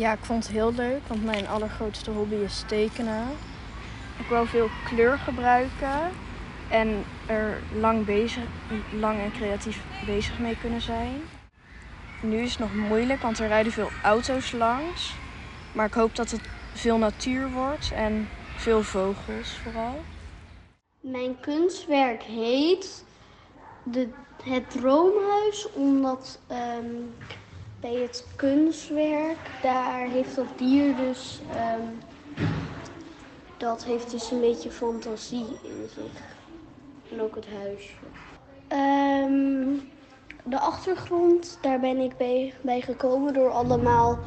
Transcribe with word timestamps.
Ja, 0.00 0.12
ik 0.12 0.24
vond 0.24 0.44
het 0.44 0.52
heel 0.52 0.72
leuk, 0.72 1.06
want 1.06 1.24
mijn 1.24 1.46
allergrootste 1.46 2.10
hobby 2.10 2.34
is 2.34 2.64
tekenen. 2.66 3.26
Ik 4.18 4.26
wou 4.28 4.46
veel 4.46 4.68
kleur 4.84 5.18
gebruiken 5.18 6.10
en 6.70 7.04
er 7.26 7.58
lang, 7.80 8.04
bezig, 8.04 8.44
lang 9.00 9.18
en 9.18 9.32
creatief 9.32 9.82
bezig 10.06 10.38
mee 10.38 10.56
kunnen 10.60 10.80
zijn. 10.80 11.20
Nu 12.22 12.36
is 12.36 12.50
het 12.50 12.58
nog 12.58 12.74
moeilijk, 12.88 13.22
want 13.22 13.38
er 13.38 13.48
rijden 13.48 13.72
veel 13.72 13.90
auto's 14.02 14.52
langs. 14.52 15.14
Maar 15.74 15.86
ik 15.86 15.94
hoop 15.94 16.16
dat 16.16 16.30
het 16.30 16.48
veel 16.74 16.98
natuur 16.98 17.50
wordt 17.50 17.92
en 17.92 18.28
veel 18.56 18.82
vogels 18.82 19.58
vooral. 19.62 19.94
Mijn 21.00 21.40
kunstwerk 21.40 22.22
heet 22.22 23.04
de, 23.84 24.08
Het 24.42 24.70
Droomhuis, 24.70 25.72
omdat 25.72 26.40
ehm, 26.48 26.94
bij 27.80 27.94
het 27.94 28.26
kunstwerk, 28.36 29.50
daar 29.62 30.08
heeft 30.08 30.36
dat 30.36 30.46
dier 30.56 30.96
dus, 30.96 31.40
ehm, 31.54 31.80
dat 33.56 33.84
heeft 33.84 34.10
dus 34.10 34.30
een 34.30 34.40
beetje 34.40 34.70
fantasie 34.70 35.46
in 35.62 35.88
zich. 35.94 36.22
En 37.10 37.20
ook 37.22 37.34
het 37.34 37.46
huisje. 37.62 37.92
Ehm, 38.68 39.74
de 40.44 40.58
achtergrond, 40.58 41.58
daar 41.62 41.80
ben 41.80 41.98
ik 41.98 42.16
bij, 42.62 42.80
gekomen 42.80 43.34
door 43.34 43.50
allemaal 43.50 44.18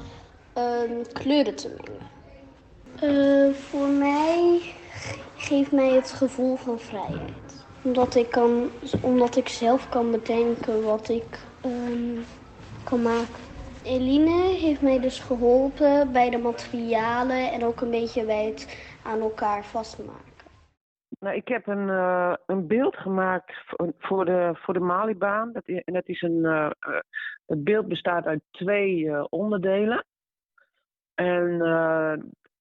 kleuren 1.13 1.55
te 1.55 1.75
mengen. 1.77 2.11
Uh, 3.03 3.53
voor 3.53 3.88
mij 3.88 4.61
geeft 5.35 5.72
mij 5.72 5.89
het 5.89 6.11
gevoel 6.11 6.55
van 6.55 6.80
vrijheid. 6.80 7.66
Omdat 7.81 8.16
ik, 8.16 8.30
kan, 8.30 8.70
omdat 9.02 9.35
ik 9.35 9.47
zelf 9.47 9.89
kan 9.89 10.11
bedenken 10.11 10.83
wat 10.83 11.09
ik 11.09 11.39
kan. 12.83 13.25
Eline 13.83 14.55
heeft 14.61 14.81
mij 14.81 14.99
dus 14.99 15.19
geholpen 15.19 16.11
bij 16.11 16.29
de 16.29 16.37
materialen 16.37 17.51
en 17.51 17.63
ook 17.65 17.81
een 17.81 17.89
beetje 17.89 18.25
bij 18.25 18.45
het 18.45 18.91
aan 19.03 19.19
elkaar 19.19 19.63
vastmaken. 19.66 20.31
Nou, 21.19 21.35
ik 21.35 21.47
heb 21.47 21.67
een, 21.67 21.88
uh, 21.88 22.33
een 22.45 22.67
beeld 22.67 22.97
gemaakt 22.97 23.53
voor 23.97 24.25
de, 24.25 24.52
voor 24.53 24.73
de 24.73 24.80
Malibaan. 24.80 25.52
Dat 25.52 25.67
is, 25.67 25.81
dat 25.85 26.08
is 26.08 26.21
een, 26.21 26.38
uh, 26.38 26.69
het 27.45 27.63
beeld 27.63 27.88
bestaat 27.88 28.25
uit 28.25 28.41
twee 28.52 29.30
onderdelen. 29.30 30.05
En 31.13 31.61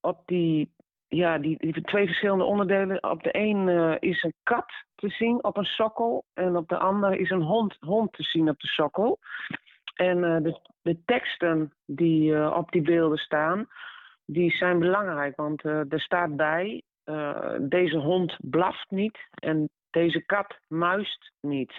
op 0.00 0.22
die, 0.26 0.74
ja, 1.08 1.38
die, 1.38 1.56
die 1.58 1.82
twee 1.82 2.06
verschillende 2.06 2.44
onderdelen. 2.44 3.10
Op 3.10 3.22
de 3.22 3.36
een 3.36 3.68
is 4.00 4.22
een 4.22 4.34
kat 4.42 4.72
te 4.94 5.08
zien 5.08 5.44
op 5.44 5.56
een 5.56 5.64
sokkel. 5.64 6.24
En 6.34 6.56
op 6.56 6.68
de 6.68 6.78
andere 6.78 7.18
is 7.18 7.30
een 7.30 7.42
hond, 7.42 7.76
hond 7.80 8.12
te 8.12 8.22
zien 8.22 8.48
op 8.48 8.60
de 8.60 8.68
sokkel. 8.68 9.18
En 9.94 10.18
uh, 10.18 10.36
de, 10.42 10.60
de 10.82 11.04
teksten 11.04 11.72
die 11.86 12.32
uh, 12.32 12.54
op 12.56 12.70
die 12.70 12.82
beelden 12.82 13.18
staan, 13.18 13.68
die 14.24 14.50
zijn 14.50 14.78
belangrijk. 14.78 15.36
Want 15.36 15.62
er 15.64 16.00
staat 16.00 16.36
bij, 16.36 16.82
deze 17.58 17.96
hond 17.96 18.36
blaft 18.40 18.90
niet 18.90 19.18
en 19.34 19.68
deze 19.90 20.24
kat 20.24 20.58
muist 20.68 21.32
niet. 21.40 21.72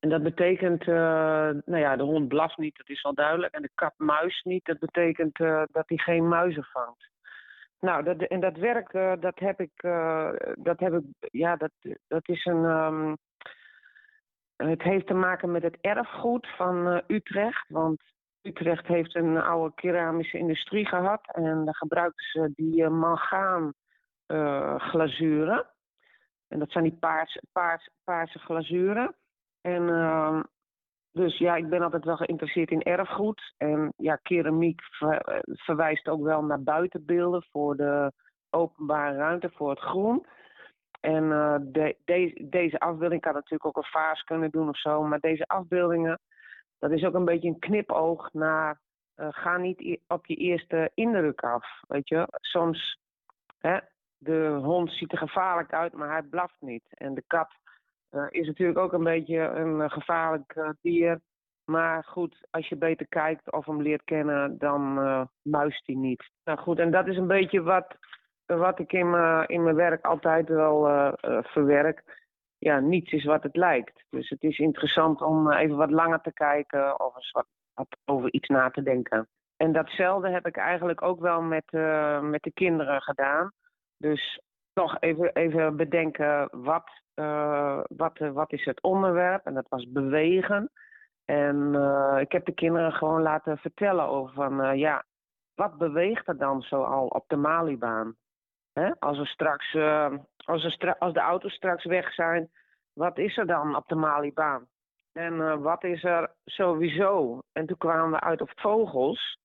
En 0.00 0.08
dat 0.08 0.22
betekent, 0.22 0.86
nou 0.86 1.76
ja, 1.76 1.96
de 1.96 2.02
hond 2.02 2.28
blaft 2.28 2.56
niet, 2.56 2.76
dat 2.76 2.88
is 2.88 3.02
wel 3.02 3.14
duidelijk. 3.14 3.54
En 3.54 3.62
de 3.62 3.70
kat 3.74 3.94
muist 3.96 4.44
niet, 4.44 4.64
dat 4.64 4.78
betekent 4.78 5.36
dat 5.72 5.84
hij 5.86 5.96
geen 5.96 6.28
muizen 6.28 6.64
vangt. 6.64 7.10
Nou, 7.80 8.02
dat, 8.04 8.16
en 8.16 8.40
dat 8.40 8.56
werk, 8.56 8.92
dat 9.20 9.38
heb 9.38 9.60
ik, 9.60 9.82
dat 10.54 10.80
heb 10.80 10.92
ik, 10.92 11.04
ja, 11.20 11.56
dat, 11.56 11.72
dat 12.08 12.28
is 12.28 12.44
een, 12.44 12.64
um, 12.64 13.16
het 14.68 14.82
heeft 14.82 15.06
te 15.06 15.14
maken 15.14 15.50
met 15.50 15.62
het 15.62 15.78
erfgoed 15.80 16.48
van 16.56 16.88
uh, 16.88 16.98
Utrecht. 17.06 17.68
Want 17.68 18.02
Utrecht 18.42 18.86
heeft 18.86 19.14
een 19.14 19.36
oude 19.36 19.74
keramische 19.74 20.38
industrie 20.38 20.86
gehad 20.86 21.20
en 21.32 21.64
daar 21.64 21.76
gebruikten 21.76 22.24
ze 22.24 22.52
die 22.54 22.88
mangaan 22.88 23.72
glazuren. 24.78 25.66
En 26.48 26.58
dat 26.58 26.70
zijn 26.70 26.84
die 26.84 26.96
paars, 27.00 27.38
paars, 27.52 27.90
paarse 28.04 28.38
glazuren. 28.38 29.14
En 29.60 29.82
uh, 29.82 30.40
dus 31.12 31.38
ja, 31.38 31.56
ik 31.56 31.68
ben 31.68 31.82
altijd 31.82 32.04
wel 32.04 32.16
geïnteresseerd 32.16 32.70
in 32.70 32.82
erfgoed. 32.82 33.54
En 33.56 33.92
ja, 33.96 34.16
keramiek 34.16 34.80
verwijst 35.44 36.08
ook 36.08 36.22
wel 36.22 36.44
naar 36.44 36.62
buitenbeelden 36.62 37.44
voor 37.50 37.76
de 37.76 38.12
openbare 38.50 39.16
ruimte, 39.16 39.50
voor 39.50 39.70
het 39.70 39.80
groen. 39.80 40.26
En 41.02 41.28
de, 41.72 41.96
deze 42.40 42.80
afbeelding 42.80 43.20
kan 43.20 43.34
natuurlijk 43.34 43.66
ook 43.66 43.76
een 43.76 43.90
vaas 43.90 44.22
kunnen 44.22 44.50
doen 44.50 44.68
of 44.68 44.78
zo. 44.78 45.02
Maar 45.02 45.20
deze 45.20 45.46
afbeeldingen, 45.46 46.20
dat 46.78 46.90
is 46.90 47.04
ook 47.04 47.14
een 47.14 47.24
beetje 47.24 47.48
een 47.48 47.58
knipoog 47.58 48.32
naar. 48.32 48.80
Uh, 49.16 49.28
ga 49.30 49.56
niet 49.56 50.00
op 50.08 50.26
je 50.26 50.34
eerste 50.34 50.90
indruk 50.94 51.40
af. 51.40 51.66
Weet 51.88 52.08
je, 52.08 52.26
soms. 52.30 52.98
Hè, 53.58 53.78
de 54.18 54.58
hond 54.62 54.92
ziet 54.92 55.12
er 55.12 55.18
gevaarlijk 55.18 55.72
uit, 55.72 55.92
maar 55.92 56.10
hij 56.10 56.22
blaft 56.22 56.56
niet. 56.60 56.84
En 56.88 57.14
de 57.14 57.24
kat 57.26 57.50
uh, 58.10 58.26
is 58.28 58.46
natuurlijk 58.46 58.78
ook 58.78 58.92
een 58.92 59.04
beetje 59.04 59.38
een 59.38 59.90
gevaarlijk 59.90 60.74
dier. 60.80 61.20
Maar 61.64 62.04
goed, 62.04 62.46
als 62.50 62.68
je 62.68 62.76
beter 62.76 63.06
kijkt 63.08 63.52
of 63.52 63.66
hem 63.66 63.82
leert 63.82 64.04
kennen, 64.04 64.58
dan 64.58 64.94
muist 65.42 65.86
hij 65.86 65.94
niet. 65.94 66.30
Nou 66.44 66.58
goed, 66.58 66.78
en 66.78 66.90
dat 66.90 67.06
is 67.06 67.16
een 67.16 67.26
beetje 67.26 67.62
wat, 67.62 67.96
wat 68.58 68.78
ik 68.78 68.92
in 68.92 69.10
mijn, 69.10 69.74
werk 69.74 70.04
altijd 70.04 70.48
wel 70.48 70.82
verwerk. 71.42 72.20
Ja, 72.58 72.80
niets 72.80 73.12
is 73.12 73.24
wat 73.24 73.42
het 73.42 73.56
lijkt. 73.56 74.04
Dus 74.10 74.28
het 74.28 74.42
is 74.42 74.58
interessant 74.58 75.22
om 75.22 75.52
even 75.52 75.76
wat 75.76 75.90
langer 75.90 76.20
te 76.20 76.32
kijken 76.32 77.00
of 77.00 77.16
eens 77.16 77.30
wat, 77.30 77.46
over 78.04 78.32
iets 78.32 78.48
na 78.48 78.70
te 78.70 78.82
denken. 78.82 79.28
En 79.56 79.72
datzelfde 79.72 80.28
heb 80.28 80.46
ik 80.46 80.56
eigenlijk 80.56 81.02
ook 81.02 81.20
wel 81.20 81.42
met, 81.42 81.72
met 82.22 82.42
de 82.42 82.52
kinderen 82.54 83.02
gedaan. 83.02 83.52
Dus 83.96 84.40
toch 84.72 84.96
even, 85.00 85.32
even 85.32 85.76
bedenken 85.76 86.48
wat, 86.50 86.90
uh, 87.14 87.80
wat, 87.96 88.18
wat 88.18 88.52
is 88.52 88.64
het 88.64 88.82
onderwerp. 88.82 89.46
En 89.46 89.54
dat 89.54 89.68
was 89.68 89.90
bewegen. 89.90 90.70
En 91.24 91.74
ik 92.20 92.32
heb 92.32 92.44
de 92.44 92.54
kinderen 92.54 92.92
gewoon 92.92 93.22
laten 93.22 93.58
vertellen 93.58 94.06
over 94.06 94.34
van, 94.34 94.78
ja, 94.78 95.04
wat 95.54 95.78
beweegt 95.78 96.28
er 96.28 96.38
dan 96.38 96.62
zo 96.62 96.82
al 96.82 97.06
op 97.06 97.24
de 97.28 97.36
Malibaan? 97.36 98.16
Hè? 98.72 98.90
Als, 98.98 99.18
er 99.18 99.26
straks, 99.26 99.76
als, 100.44 100.72
stra 100.72 100.96
als 100.98 101.12
de 101.12 101.20
auto's 101.20 101.54
straks 101.54 101.84
weg 101.84 102.12
zijn, 102.12 102.50
wat 102.92 103.18
is 103.18 103.36
er 103.36 103.46
dan 103.46 103.76
op 103.76 103.88
de 103.88 103.94
Malibaan? 103.94 104.66
En 105.12 105.62
wat 105.62 105.84
is 105.84 106.04
er 106.04 106.30
sowieso? 106.44 107.38
En 107.52 107.66
toen 107.66 107.76
kwamen 107.76 108.10
we 108.10 108.20
uit 108.20 108.40
op 108.40 108.50
vogels, 108.54 109.38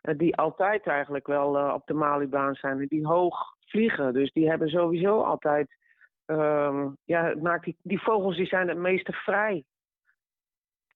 die 0.00 0.36
altijd 0.36 0.86
eigenlijk 0.86 1.26
wel 1.26 1.74
op 1.74 1.86
de 1.86 1.94
Malibaan 1.94 2.54
zijn. 2.54 2.86
Die 2.86 3.06
hoog 3.06 3.56
vliegen. 3.66 4.12
Dus 4.12 4.32
die 4.32 4.48
hebben 4.48 4.68
sowieso 4.68 5.22
altijd. 5.22 5.78
Um, 6.26 6.96
ja, 7.04 7.34
maakt 7.40 7.72
die, 7.82 8.02
vogels 8.02 8.36
die 8.36 8.46
zijn 8.46 8.68
het 8.68 8.78
meeste 8.78 9.12
vrij. 9.12 9.64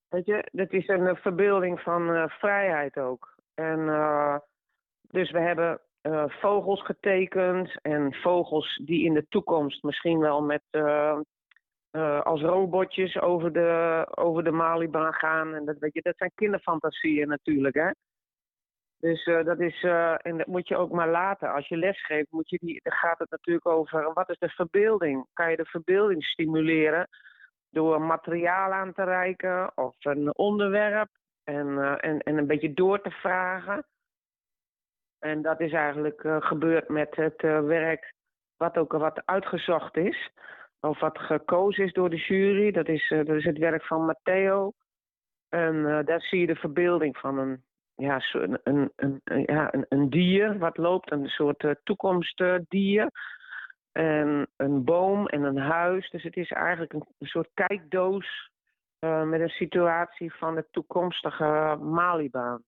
Weet 0.08 0.26
je, 0.26 0.48
dat 0.52 0.72
is 0.72 0.88
een 0.88 1.16
verbeelding 1.16 1.80
van 1.80 2.30
vrijheid 2.30 2.98
ook. 2.98 3.34
En 3.54 3.78
dus 5.00 5.30
we 5.30 5.40
hebben 5.40 5.80
vogels 6.28 6.84
getekend 6.84 7.80
en 7.82 8.14
vogels 8.14 8.80
die 8.84 9.04
in 9.04 9.14
de 9.14 9.26
toekomst 9.28 9.82
misschien 9.82 10.18
wel 10.18 10.42
met 10.42 10.62
als 12.22 12.40
robotjes 12.40 13.20
over 13.20 13.52
de, 13.52 14.06
over 14.14 14.44
de 14.44 14.50
Malibaan 14.50 15.12
gaan. 15.12 15.54
En 15.54 15.64
dat, 15.64 15.78
weet 15.78 15.94
je, 15.94 16.02
dat 16.02 16.16
zijn 16.16 16.32
kinderfantasieën 16.34 17.28
natuurlijk, 17.28 17.74
hè. 17.74 17.90
Dus 18.98 19.24
dat 19.24 19.60
is, 19.60 19.82
en 20.16 20.36
dat 20.36 20.46
moet 20.46 20.68
je 20.68 20.76
ook 20.76 20.90
maar 20.90 21.08
laten. 21.08 21.52
Als 21.52 21.68
je 21.68 21.76
lesgeeft, 21.76 22.30
moet 22.30 22.50
je 22.50 22.58
die, 22.60 22.80
dan 22.82 22.92
gaat 22.92 23.18
het 23.18 23.30
natuurlijk 23.30 23.66
over 23.66 24.12
wat 24.12 24.30
is 24.30 24.38
de 24.38 24.48
verbeelding? 24.48 25.26
Kan 25.32 25.50
je 25.50 25.56
de 25.56 25.64
verbeelding 25.64 26.24
stimuleren 26.24 27.08
door 27.70 28.00
materiaal 28.00 28.72
aan 28.72 28.92
te 28.92 29.04
reiken 29.04 29.76
of 29.76 29.96
een 29.98 30.36
onderwerp 30.36 31.08
en, 31.44 31.98
en, 32.00 32.18
en 32.18 32.38
een 32.38 32.46
beetje 32.46 32.74
door 32.74 33.00
te 33.00 33.10
vragen? 33.10 33.86
En 35.24 35.42
dat 35.42 35.60
is 35.60 35.72
eigenlijk 35.72 36.20
gebeurd 36.38 36.88
met 36.88 37.16
het 37.16 37.42
werk 37.42 38.14
wat 38.56 38.78
ook 38.78 38.92
wat 38.92 39.22
uitgezocht 39.24 39.96
is. 39.96 40.30
Of 40.80 41.00
wat 41.00 41.18
gekozen 41.18 41.84
is 41.84 41.92
door 41.92 42.10
de 42.10 42.16
jury. 42.16 42.70
Dat 42.70 42.88
is, 42.88 43.08
dat 43.08 43.28
is 43.28 43.44
het 43.44 43.58
werk 43.58 43.84
van 43.84 44.04
Matteo. 44.04 44.72
En 45.48 46.04
daar 46.04 46.20
zie 46.20 46.40
je 46.40 46.46
de 46.46 46.54
verbeelding 46.54 47.16
van 47.16 47.38
een 47.38 47.62
ja, 47.94 48.20
een, 48.32 48.60
een, 48.64 48.92
een, 48.94 49.20
ja, 49.46 49.74
een, 49.88 50.10
dier 50.10 50.58
wat 50.58 50.76
loopt, 50.76 51.12
een 51.12 51.28
soort 51.28 51.76
toekomstdier. 51.82 53.10
En 53.92 54.46
een 54.56 54.84
boom 54.84 55.26
en 55.26 55.42
een 55.42 55.58
huis. 55.58 56.10
Dus 56.10 56.22
het 56.22 56.36
is 56.36 56.50
eigenlijk 56.50 56.92
een, 56.92 57.06
soort 57.18 57.50
kijkdoos 57.54 58.50
met 59.00 59.40
een 59.40 59.48
situatie 59.48 60.34
van 60.34 60.54
de 60.54 60.66
toekomstige 60.70 61.78
Malibaan. 61.80 62.62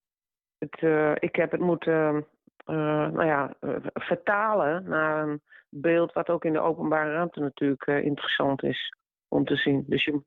Ik 1.19 1.35
heb 1.35 1.51
het 1.51 1.61
moeten 1.61 2.27
nou 2.73 3.25
ja, 3.25 3.53
vertalen 3.93 4.89
naar 4.89 5.27
een 5.27 5.41
beeld 5.69 6.13
wat 6.13 6.29
ook 6.29 6.45
in 6.45 6.53
de 6.53 6.59
openbare 6.59 7.11
ruimte 7.11 7.39
natuurlijk 7.39 7.87
interessant 7.87 8.63
is 8.63 8.93
om 9.27 9.45
te 9.45 9.55
zien. 9.55 9.83
Dus 9.87 10.03
je, 10.03 10.21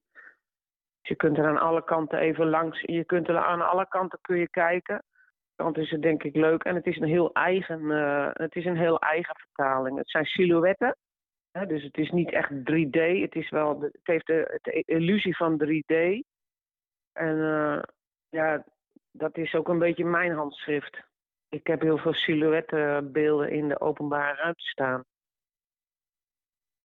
je 1.00 1.14
kunt 1.14 1.38
er 1.38 1.46
aan 1.46 1.60
alle 1.60 1.84
kanten 1.84 2.18
even 2.18 2.48
langs, 2.48 2.80
je 2.80 3.04
kunt 3.04 3.28
er 3.28 3.38
aan 3.38 3.68
alle 3.68 3.88
kanten 3.88 4.18
kun 4.22 4.36
je 4.36 4.48
kijken. 4.48 5.02
kant 5.56 5.78
is 5.78 5.90
het 5.90 6.02
denk 6.02 6.22
ik 6.22 6.36
leuk. 6.36 6.64
En 6.64 6.74
het 6.74 6.86
is 6.86 6.96
een 6.96 7.08
heel 7.08 7.32
eigen, 7.32 7.90
eh, 7.90 8.30
het 8.32 8.54
is 8.54 8.64
een 8.64 8.76
heel 8.76 8.98
eigen 8.98 9.34
vertaling. 9.38 9.98
Het 9.98 10.10
zijn 10.10 10.24
silhouetten. 10.24 10.96
Hè, 11.50 11.66
dus 11.66 11.82
het 11.82 11.96
is 11.96 12.10
niet 12.10 12.32
echt 12.32 12.50
3D. 12.50 13.20
Het, 13.20 13.34
is 13.34 13.50
wel, 13.50 13.80
het 13.80 14.00
heeft 14.02 14.26
de, 14.26 14.58
de 14.62 14.82
illusie 14.86 15.36
van 15.36 15.62
3D. 15.64 16.20
En 17.12 17.36
eh, 17.42 17.82
ja, 18.28 18.64
dat 19.10 19.36
is 19.36 19.54
ook 19.54 19.68
een 19.68 19.78
beetje 19.78 20.04
mijn 20.04 20.32
handschrift. 20.32 21.08
Ik 21.50 21.66
heb 21.66 21.80
heel 21.80 21.98
veel 21.98 22.14
silhouettenbeelden 22.14 23.50
in 23.50 23.68
de 23.68 23.80
openbare 23.80 24.34
ruimte 24.34 24.64
staan. 24.64 25.04